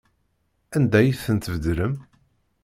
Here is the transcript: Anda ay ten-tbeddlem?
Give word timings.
Anda 0.75 0.97
ay 0.99 1.09
ten-tbeddlem? 1.23 1.95